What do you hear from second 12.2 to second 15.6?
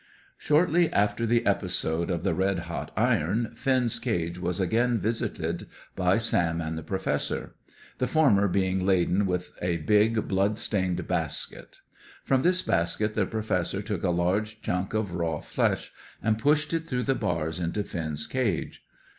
From this basket the Professor took a large chunk of raw